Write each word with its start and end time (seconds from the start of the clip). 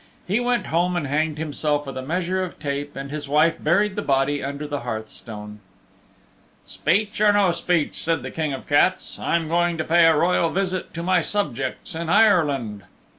He 0.27 0.39
went 0.39 0.65
home 0.73 0.95
and 0.95 1.05
hanged 1.05 1.37
himself 1.37 1.85
with 1.85 1.95
a 1.95 2.01
measure 2.01 2.43
of 2.43 2.57
tape 2.57 2.95
and 2.95 3.11
his 3.11 3.29
wife 3.29 3.63
buried 3.63 3.95
the 3.95 4.01
body 4.01 4.43
under 4.43 4.65
the 4.65 4.79
hearth 4.79 5.09
stone. 5.09 5.59
"Speech 6.65 7.21
or 7.21 7.31
no 7.31 7.51
speech," 7.51 8.01
said 8.01 8.23
the 8.23 8.31
King 8.31 8.51
of 8.51 8.65
the 8.65 8.73
Cats, 8.73 9.19
"I'm 9.19 9.47
going 9.47 9.77
to 9.77 9.83
pay 9.83 10.07
a 10.07 10.15
royal 10.17 10.49
visit 10.49 10.91
to 10.95 11.03
my 11.03 11.21
subjects 11.21 11.93
in 11.93 12.09
Ireland." 12.09 12.81